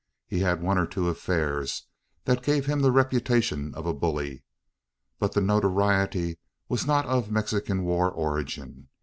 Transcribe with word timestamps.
He 0.25 0.39
had 0.39 0.63
one 0.63 0.79
or 0.79 0.87
two 0.87 1.09
affairs, 1.09 1.83
that 2.25 2.41
gave 2.41 2.65
him 2.65 2.79
the 2.79 2.91
reputation 2.91 3.71
of 3.75 3.85
a 3.85 3.93
bully. 3.93 4.41
But 5.19 5.33
that 5.33 5.41
notoriety 5.41 6.39
was 6.67 6.87
not 6.87 7.05
of 7.05 7.29
Mexican 7.29 7.83
war 7.83 8.09
origin. 8.09 8.87